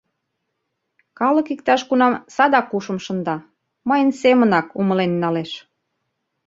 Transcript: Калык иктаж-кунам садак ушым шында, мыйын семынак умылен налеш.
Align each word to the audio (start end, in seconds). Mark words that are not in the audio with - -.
Калык 1.19 1.47
иктаж-кунам 1.53 2.13
садак 2.35 2.67
ушым 2.77 2.97
шында, 3.05 3.35
мыйын 3.89 4.11
семынак 4.21 4.67
умылен 4.79 5.11
налеш. 5.23 5.51